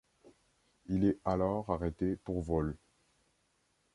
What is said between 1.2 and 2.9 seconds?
alors arrêté pour vol.